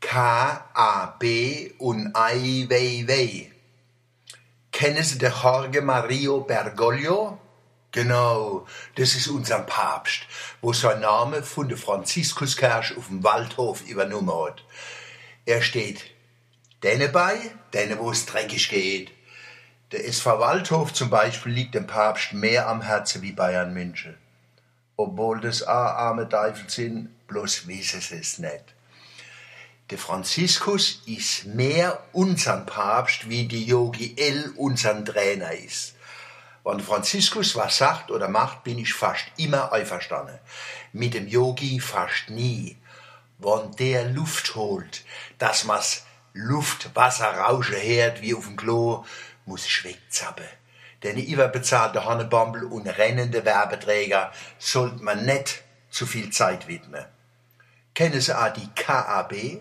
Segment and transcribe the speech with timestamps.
[0.00, 3.50] K-A-B und Ai Weiwei.
[4.70, 7.38] Kennen Sie den Jorge Mario Bergoglio?
[7.90, 10.20] Genau, das ist unser Papst,
[10.60, 14.62] wo sein Name von der Franziskuskirche auf dem Waldhof übernommen hat.
[15.46, 16.04] Er steht
[16.82, 19.10] denen bei, denen wo es dreckig geht.
[19.90, 24.16] Der SV Waldhof zum Beispiel liegt dem Papst mehr am Herzen wie Bayern München.
[24.96, 28.74] Obwohl das auch arme Teufel sind, bloß wissen sie es nicht.
[29.90, 35.94] Der Franziskus ist mehr unser Papst, wie die Yogi L unser Trainer ist.
[36.62, 40.38] Wenn Franziskus was sagt oder macht, bin ich fast immer einverstanden.
[40.92, 42.76] Mit dem Yogi fast nie.
[43.38, 45.04] Wenn der Luft holt,
[45.38, 49.06] dass man's Luft, hört wie auf dem Klo,
[49.46, 50.44] muss ich wegzappen.
[51.02, 57.06] Denn überbezahlte Hannebambel und rennende Werbeträger sollte man nicht zu viel Zeit widmen.
[57.98, 59.60] Kennen auch die KAB?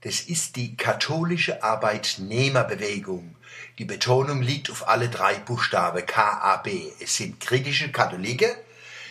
[0.00, 3.36] Das ist die katholische Arbeitnehmerbewegung.
[3.78, 6.68] Die Betonung liegt auf alle drei Buchstaben KAB.
[6.98, 8.52] Es sind kritische Katholiken.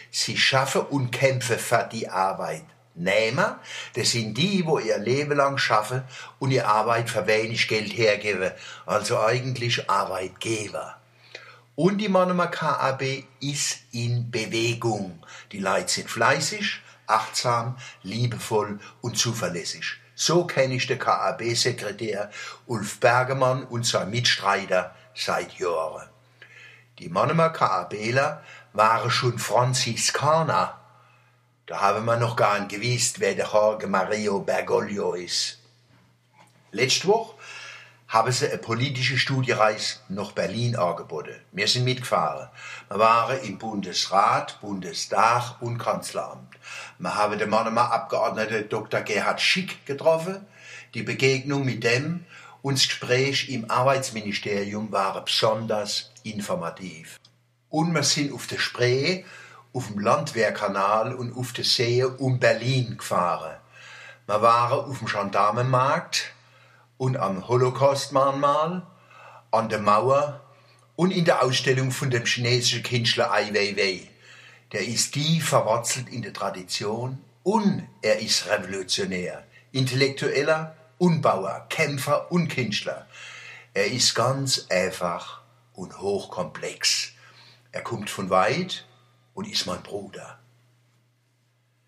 [0.10, 3.60] Sie schaffen und kämpfen für die Arbeitnehmer.
[3.94, 6.02] Das sind die, wo ihr Leben lang schaffen
[6.40, 8.50] und ihre Arbeit für wenig Geld hergeben.
[8.88, 11.00] Also eigentlich Arbeitgeber.
[11.76, 13.04] Und die Monomer KAB
[13.40, 15.24] ist in Bewegung.
[15.52, 19.98] Die Leute sind fleißig, achtsam, liebevoll und zuverlässig.
[20.16, 22.32] So kenne ich den KAB-Sekretär
[22.68, 26.08] Ulf Bergemann und sein Mitstreiter seit Jahren.
[27.00, 30.80] Die Monomer KABler waren schon Franziskaner.
[31.66, 35.60] Da haben wir noch gar nicht gewusst, wer der Jorge Mario Bergoglio ist.
[36.72, 37.36] Letzte Woche
[38.16, 41.36] haben sie eine politische Studiereise nach Berlin angeboten.
[41.52, 42.48] Wir sind mitgefahren.
[42.88, 46.56] Wir waren im Bundesrat, Bundestag und Kanzleramt.
[46.98, 49.02] Wir haben den Mannemer Abgeordneten Dr.
[49.02, 50.48] Gerhard Schick getroffen.
[50.94, 52.24] Die Begegnung mit dem
[52.62, 57.20] und das Gespräch im Arbeitsministerium waren besonders informativ.
[57.68, 59.26] Und wir sind auf der Spree,
[59.74, 63.58] auf dem Landwehrkanal und auf der See um Berlin gefahren.
[64.26, 66.32] Wir waren auf dem Gendarmenmarkt,
[66.98, 68.86] und am Holocaust-Mahnmal,
[69.52, 70.42] an der Mauer
[70.96, 74.10] und in der Ausstellung von dem chinesischen Künstler Ai Weiwei.
[74.72, 82.48] Der ist die verwurzelt in der Tradition und er ist revolutionär, intellektueller Unbauer, Kämpfer und
[82.48, 83.08] Künstler.
[83.74, 85.42] Er ist ganz einfach
[85.74, 87.12] und hochkomplex.
[87.72, 88.86] Er kommt von weit
[89.34, 90.40] und ist mein Bruder.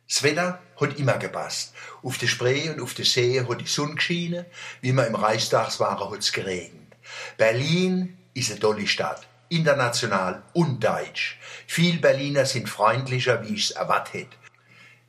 [0.08, 1.74] Das Wetter hat immer gepasst.
[2.02, 4.46] Auf der Spree und auf der See hat die Sonne geschienen,
[4.82, 6.94] wie wir im Reichstags waren, hat es geregnet.
[7.38, 11.38] Berlin ist eine tolle Stadt, international und deutsch.
[11.66, 14.38] Viel Berliner sind freundlicher, wie ich es erwartet hätte.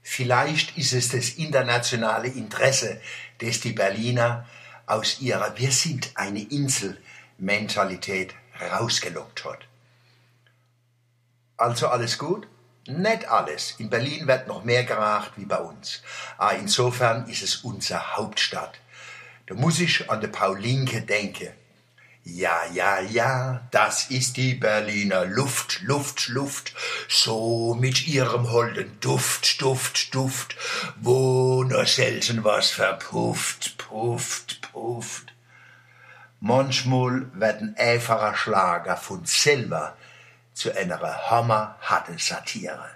[0.02, 3.00] Vielleicht ist es das internationale Interesse,
[3.38, 4.46] das die Berliner
[4.86, 6.98] aus ihrer Wir sind eine Insel
[7.36, 9.68] Mentalität rausgelockt hat.
[11.56, 12.48] Also alles gut?
[12.86, 13.74] Nicht alles.
[13.78, 16.02] In Berlin wird noch mehr gemacht wie bei uns.
[16.36, 18.78] Aber ah, insofern ist es unsere Hauptstadt.
[19.46, 21.48] Da muss ich an die Paulinke denken.
[22.24, 26.74] Ja, ja, ja, das ist die Berliner Luft, Luft, Luft,
[27.08, 30.54] so mit ihrem holden Duft, Duft, Duft,
[31.00, 35.32] wo nur selten was verpufft, pufft, pufft.
[36.40, 39.96] Manchmal werden einfacher Schlager von selber
[40.58, 42.90] zu einer hammerharten Satire.